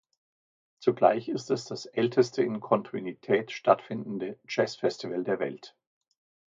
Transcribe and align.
Zugleich 0.79 1.29
ist 1.29 1.51
es 1.51 1.65
das 1.65 1.85
älteste 1.85 2.41
in 2.41 2.59
Kontinuität 2.59 3.51
stattfindende 3.51 4.39
Jazzfestival 4.49 5.23
der 5.23 5.37
Welt. 5.37 5.75